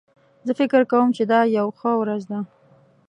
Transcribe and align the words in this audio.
زه 0.45 0.51
فکر 0.59 0.81
کوم 0.91 1.07
چې 1.17 1.23
دا 1.31 1.39
یو 1.57 1.67
ښه 1.77 1.91
ورځ 2.01 2.21
ده 2.31 2.39